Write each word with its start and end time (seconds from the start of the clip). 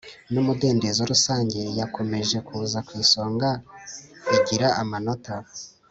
n 0.31 0.33
umudendezo 0.41 1.01
rusange 1.11 1.59
yakomeje 1.79 2.37
kuza 2.47 2.79
ku 2.87 2.91
isonga 3.03 3.49
igira 4.37 4.67
amanota 4.81 5.35